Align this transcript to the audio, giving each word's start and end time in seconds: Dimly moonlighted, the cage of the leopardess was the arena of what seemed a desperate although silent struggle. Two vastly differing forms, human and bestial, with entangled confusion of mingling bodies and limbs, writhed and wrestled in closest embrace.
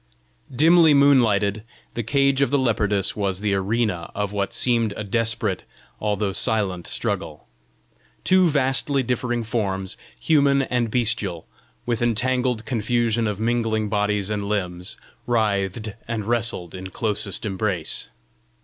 Dimly 0.51 0.95
moonlighted, 0.95 1.63
the 1.93 2.01
cage 2.01 2.41
of 2.41 2.49
the 2.49 2.57
leopardess 2.57 3.15
was 3.15 3.39
the 3.39 3.53
arena 3.53 4.11
of 4.15 4.33
what 4.33 4.51
seemed 4.51 4.95
a 4.97 5.03
desperate 5.03 5.63
although 5.99 6.31
silent 6.31 6.87
struggle. 6.87 7.45
Two 8.23 8.47
vastly 8.49 9.03
differing 9.03 9.43
forms, 9.43 9.95
human 10.19 10.63
and 10.63 10.89
bestial, 10.89 11.45
with 11.85 12.01
entangled 12.01 12.65
confusion 12.65 13.27
of 13.27 13.39
mingling 13.39 13.89
bodies 13.89 14.31
and 14.31 14.49
limbs, 14.49 14.97
writhed 15.27 15.93
and 16.07 16.25
wrestled 16.25 16.73
in 16.73 16.87
closest 16.89 17.45
embrace. 17.45 18.07